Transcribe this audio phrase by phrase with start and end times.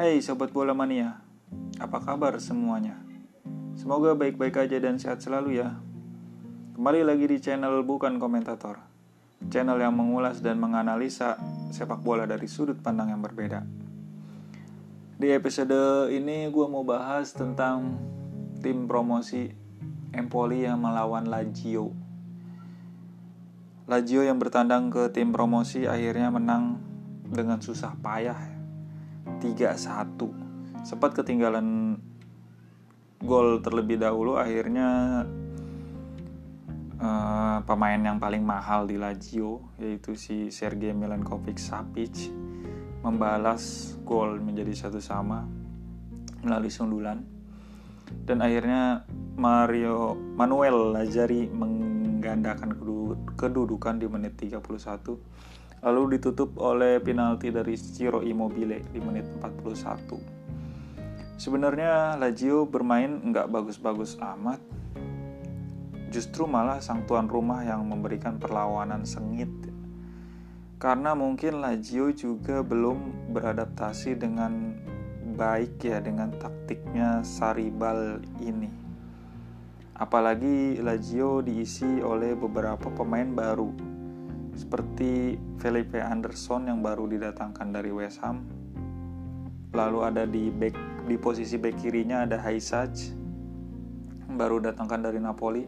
[0.00, 1.20] Hai Sobat Bola Mania,
[1.76, 2.96] apa kabar semuanya?
[3.76, 5.76] Semoga baik-baik aja dan sehat selalu ya.
[6.72, 8.80] Kembali lagi di channel Bukan Komentator,
[9.52, 11.36] channel yang mengulas dan menganalisa
[11.68, 13.60] sepak bola dari sudut pandang yang berbeda.
[15.20, 18.00] Di episode ini gue mau bahas tentang
[18.64, 19.52] tim promosi
[20.16, 21.92] Empoli yang melawan Lazio.
[23.84, 26.80] Lazio yang bertandang ke tim promosi akhirnya menang
[27.28, 28.49] dengan susah payah
[29.40, 31.96] 3-1 sempat ketinggalan
[33.20, 35.24] gol terlebih dahulu akhirnya
[37.00, 42.32] uh, pemain yang paling mahal di Lazio yaitu si Sergei Milankovic Savic
[43.00, 45.48] membalas gol menjadi satu sama
[46.44, 47.20] melalui sundulan.
[48.10, 49.06] Dan akhirnya
[49.38, 52.74] Mario Manuel Lazari menggandakan
[53.38, 54.60] kedudukan di menit 31
[55.80, 61.40] lalu ditutup oleh penalti dari Ciro Immobile di menit 41.
[61.40, 64.60] Sebenarnya Lazio bermain nggak bagus-bagus amat,
[66.12, 69.48] justru malah sang tuan rumah yang memberikan perlawanan sengit.
[70.76, 74.76] Karena mungkin Lazio juga belum beradaptasi dengan
[75.32, 78.68] baik ya dengan taktiknya Saribal ini.
[79.96, 83.89] Apalagi Lazio diisi oleh beberapa pemain baru
[84.54, 88.46] seperti Felipe Anderson yang baru didatangkan dari West Ham.
[89.70, 93.14] Lalu ada di back di posisi back kirinya ada Haisaj
[94.34, 95.64] baru datangkan dari Napoli.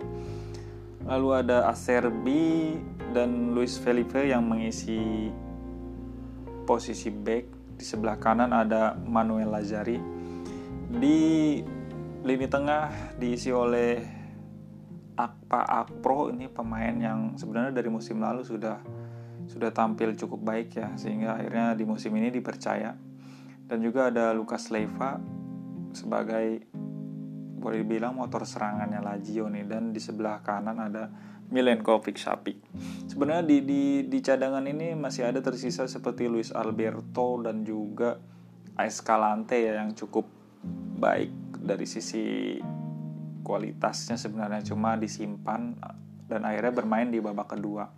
[1.02, 2.78] Lalu ada Acerbi
[3.10, 5.30] dan Luis Felipe yang mengisi
[6.62, 7.44] posisi back.
[7.74, 9.98] Di sebelah kanan ada Manuel Lazari.
[10.92, 11.18] Di
[12.22, 14.21] lini tengah diisi oleh
[15.16, 18.80] Akpa Akpro ini pemain yang sebenarnya dari musim lalu sudah
[19.44, 22.96] sudah tampil cukup baik ya sehingga akhirnya di musim ini dipercaya
[23.68, 25.20] dan juga ada Lukas Leiva
[25.92, 26.64] sebagai
[27.62, 31.06] boleh dibilang motor serangannya Lazio nih dan di sebelah kanan ada
[31.52, 32.56] Milenkovic Sapi.
[33.06, 38.16] Sebenarnya di, di di cadangan ini masih ada tersisa seperti Luis Alberto dan juga
[38.72, 40.24] Escalante ya yang cukup
[40.96, 42.56] baik dari sisi
[43.42, 45.76] kualitasnya sebenarnya cuma disimpan
[46.30, 47.90] dan akhirnya bermain di babak kedua.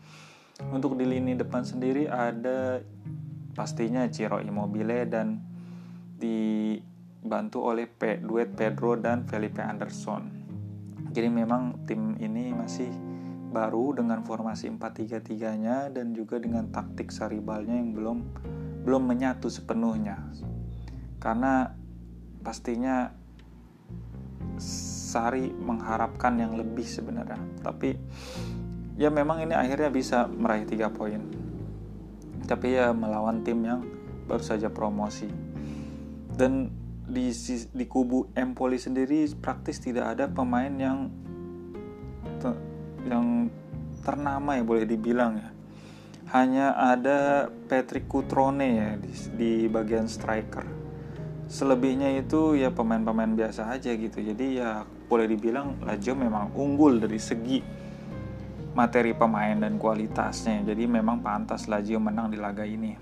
[0.75, 2.83] Untuk di lini depan sendiri ada
[3.55, 5.39] pastinya Ciro Immobile dan
[6.19, 10.43] dibantu oleh P, duet Pedro dan Felipe Anderson.
[11.15, 12.91] Jadi memang tim ini masih
[13.55, 18.19] baru dengan formasi 4-3-3-nya dan juga dengan taktik Saribalnya yang belum
[18.83, 20.19] belum menyatu sepenuhnya.
[21.23, 21.71] Karena
[22.43, 23.15] pastinya
[25.15, 27.39] Sari mengharapkan yang lebih sebenarnya.
[27.63, 27.95] Tapi
[28.99, 31.23] ya memang ini akhirnya bisa meraih tiga poin.
[32.45, 33.87] Tapi ya melawan tim yang
[34.27, 35.31] baru saja promosi.
[36.35, 37.31] Dan di
[37.71, 41.13] di kubu Empoli sendiri praktis tidak ada pemain yang
[43.05, 43.53] yang
[44.01, 45.51] ternama ya boleh dibilang ya.
[46.33, 50.65] Hanya ada Patrick Cutrone ya di, di bagian striker.
[51.45, 54.25] Selebihnya itu ya pemain-pemain biasa aja gitu.
[54.25, 57.61] Jadi ya boleh dibilang Lazio memang unggul dari segi
[58.75, 60.67] materi pemain dan kualitasnya.
[60.67, 62.93] Jadi memang pantas Lazio menang di laga ini.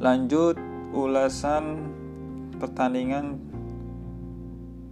[0.00, 0.56] Lanjut
[0.94, 1.84] ulasan
[2.56, 3.52] pertandingan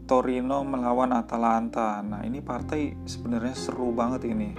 [0.05, 2.05] Torino melawan Atalanta.
[2.05, 4.53] Nah, ini partai sebenarnya seru banget ini.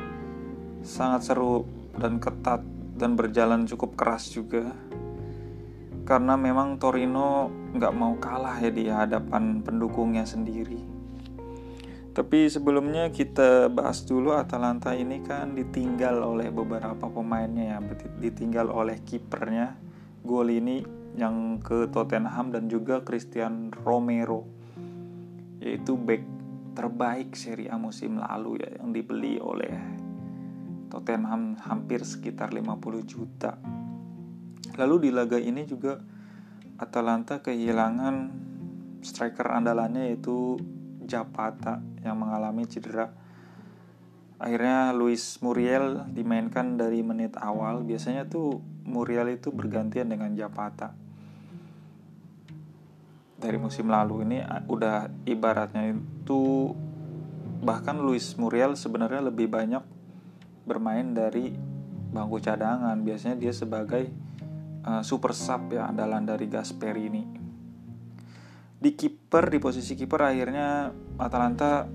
[0.81, 1.67] Sangat seru
[1.99, 2.65] dan ketat
[2.97, 4.73] dan berjalan cukup keras juga.
[6.03, 7.47] Karena memang Torino
[7.77, 10.92] nggak mau kalah ya di hadapan pendukungnya sendiri
[12.13, 17.79] tapi sebelumnya kita bahas dulu Atalanta ini kan ditinggal oleh beberapa pemainnya ya,
[18.21, 19.73] ditinggal oleh kipernya
[20.21, 20.85] gol ini
[21.17, 24.45] yang ke Tottenham dan juga Christian Romero
[25.57, 26.21] yaitu back
[26.77, 29.73] terbaik Serie A musim lalu ya yang dibeli oleh
[30.93, 33.57] Tottenham hampir sekitar 50 juta.
[34.77, 35.97] Lalu di laga ini juga
[36.77, 38.15] Atalanta kehilangan
[39.01, 40.57] striker andalannya yaitu
[41.05, 43.11] Japata yang mengalami cedera.
[44.41, 47.85] Akhirnya Luis Muriel dimainkan dari menit awal.
[47.85, 50.91] Biasanya tuh Muriel itu bergantian dengan Japata.
[53.39, 54.39] Dari musim lalu ini
[54.71, 56.71] udah ibaratnya itu
[57.63, 59.83] bahkan Luis Muriel sebenarnya lebih banyak
[60.63, 61.55] bermain dari
[62.11, 62.99] bangku cadangan.
[63.03, 64.11] Biasanya dia sebagai
[64.87, 67.42] uh, super sub ya andalan dari Gasperini
[68.83, 71.87] di kiper di posisi kiper akhirnya Atalanta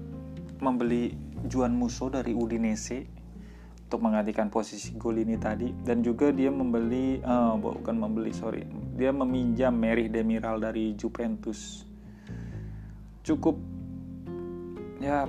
[0.65, 1.13] membeli
[1.45, 3.05] Juan Musso dari Udinese
[3.85, 5.69] untuk menggantikan posisi Golini tadi.
[5.69, 8.65] Dan juga dia membeli uh, bukan membeli sorry.
[8.97, 11.85] Dia meminjam Merih Demiral dari Juventus.
[13.21, 13.61] Cukup
[15.05, 15.29] ya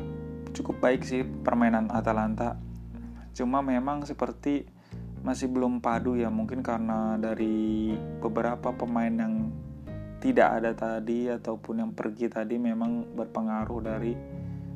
[0.55, 2.55] cukup baik sih permainan Atalanta.
[3.35, 4.63] Cuma memang seperti
[5.23, 6.31] masih belum padu ya.
[6.31, 7.91] Mungkin karena dari
[8.23, 9.51] beberapa pemain yang
[10.19, 14.13] tidak ada tadi ataupun yang pergi tadi memang berpengaruh dari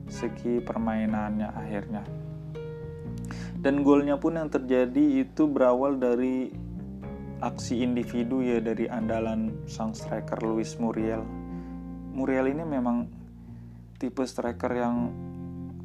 [0.07, 2.03] segi permainannya akhirnya.
[3.59, 6.51] Dan golnya pun yang terjadi itu berawal dari
[7.43, 11.23] aksi individu ya dari andalan sang striker Luis Muriel.
[12.15, 13.07] Muriel ini memang
[13.99, 15.11] tipe striker yang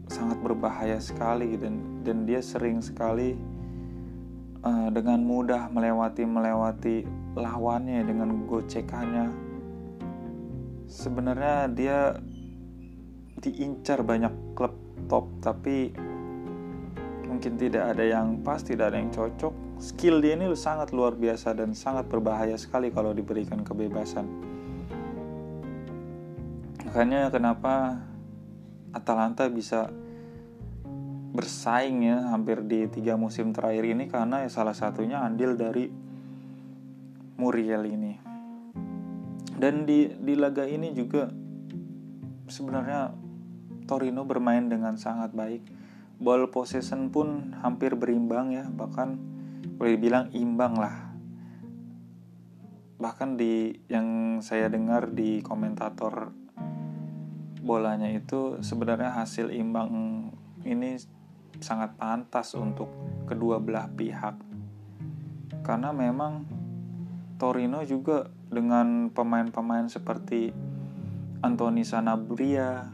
[0.06, 3.34] sangat berbahaya sekali dan dan dia sering sekali
[4.62, 6.96] uh, dengan mudah melewati melewati
[7.36, 9.47] lawannya dengan gocekannya
[10.88, 12.16] sebenarnya dia
[13.38, 14.74] diincar banyak klub
[15.06, 15.92] top tapi
[17.28, 19.54] mungkin tidak ada yang pas tidak ada yang cocok.
[19.78, 24.26] Skill dia ini sangat luar biasa dan sangat berbahaya sekali kalau diberikan kebebasan.
[26.88, 28.02] Makanya kenapa
[28.90, 29.92] Atalanta bisa
[31.30, 34.10] bersaing ya hampir di tiga musim terakhir ini?
[34.10, 35.86] Karena ya salah satunya andil dari
[37.38, 38.27] Muriel ini
[39.58, 41.26] dan di di laga ini juga
[42.46, 43.12] sebenarnya
[43.90, 45.62] Torino bermain dengan sangat baik.
[46.18, 49.18] Ball possession pun hampir berimbang ya bahkan
[49.78, 51.14] boleh dibilang imbang lah.
[52.98, 56.34] Bahkan di yang saya dengar di komentator
[57.62, 59.90] bolanya itu sebenarnya hasil imbang
[60.66, 60.98] ini
[61.58, 62.90] sangat pantas untuk
[63.26, 64.34] kedua belah pihak.
[65.62, 66.57] Karena memang
[67.38, 70.50] Torino juga dengan pemain-pemain seperti
[71.38, 72.90] Anthony Sanabria,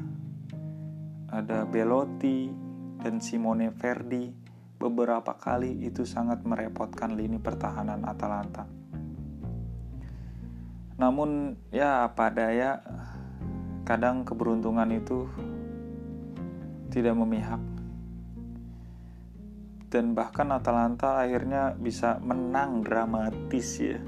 [1.32, 2.52] ada Belotti
[3.00, 4.28] dan Simone Verdi
[4.76, 8.68] beberapa kali itu sangat merepotkan lini pertahanan Atalanta.
[11.00, 12.84] Namun ya apa daya
[13.88, 15.24] kadang keberuntungan itu
[16.92, 17.64] tidak memihak
[19.88, 23.98] dan bahkan Atalanta akhirnya bisa menang dramatis ya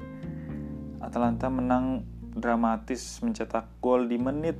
[1.01, 2.01] Atalanta menang
[2.37, 4.57] dramatis mencetak gol di menit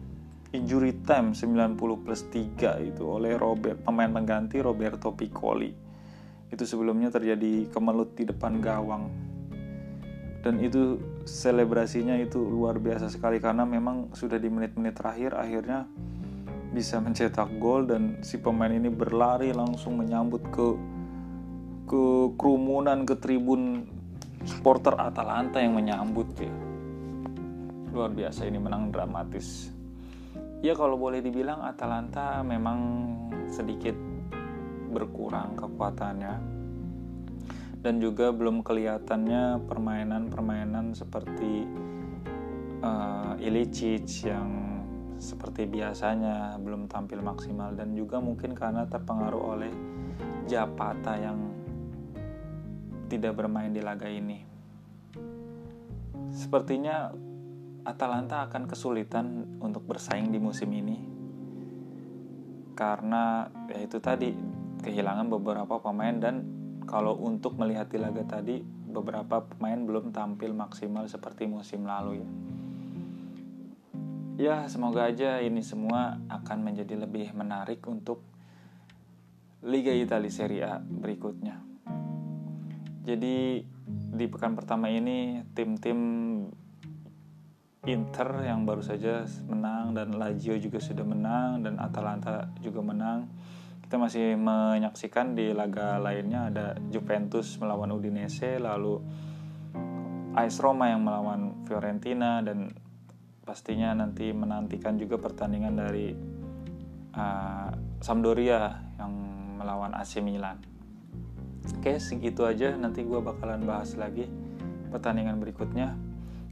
[0.54, 5.74] injury time 90 plus 3 itu oleh Robert pemain pengganti Roberto Piccoli.
[6.48, 9.12] Itu sebelumnya terjadi kemelut di depan gawang.
[10.46, 10.96] Dan itu
[11.28, 15.84] selebrasinya itu luar biasa sekali karena memang sudah di menit-menit terakhir akhirnya
[16.72, 20.68] bisa mencetak gol dan si pemain ini berlari langsung menyambut ke
[21.88, 22.04] ke
[22.36, 23.88] kerumunan ke tribun
[24.46, 26.54] supporter Atalanta yang menyambut ya.
[27.96, 29.74] Luar biasa ini menang dramatis.
[30.62, 32.80] Ya kalau boleh dibilang Atalanta memang
[33.50, 33.94] sedikit
[34.90, 36.58] berkurang kekuatannya.
[37.78, 41.64] Dan juga belum kelihatannya permainan-permainan seperti
[42.82, 44.82] uh, Ilicic yang
[45.18, 47.78] seperti biasanya belum tampil maksimal.
[47.78, 49.72] Dan juga mungkin karena terpengaruh oleh
[50.50, 51.57] Japata yang
[53.08, 54.44] tidak bermain di laga ini.
[56.32, 57.10] Sepertinya
[57.88, 61.18] Atalanta akan kesulitan untuk bersaing di musim ini
[62.78, 64.30] karena ya itu tadi
[64.86, 66.46] kehilangan beberapa pemain dan
[66.86, 72.30] kalau untuk melihat di laga tadi beberapa pemain belum tampil maksimal seperti musim lalu ya.
[74.38, 78.22] Ya, semoga aja ini semua akan menjadi lebih menarik untuk
[79.66, 81.67] Liga Italia Serie A berikutnya.
[83.08, 86.00] Jadi di pekan pertama ini tim-tim
[87.88, 93.32] Inter yang baru saja menang dan Lazio juga sudah menang dan Atalanta juga menang.
[93.80, 99.00] Kita masih menyaksikan di laga lainnya ada Juventus melawan Udinese, lalu
[100.36, 102.76] AS Roma yang melawan Fiorentina dan
[103.48, 106.12] pastinya nanti menantikan juga pertandingan dari
[107.16, 107.72] uh,
[108.04, 109.12] Sampdoria yang
[109.56, 110.77] melawan AC Milan.
[111.76, 112.72] Oke, segitu aja.
[112.78, 114.30] Nanti gue bakalan bahas lagi
[114.94, 116.00] pertandingan berikutnya.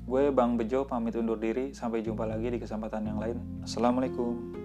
[0.03, 1.71] Gue Bang Bejo pamit undur diri.
[1.71, 3.37] Sampai jumpa lagi di kesempatan yang lain.
[3.63, 4.64] Assalamualaikum.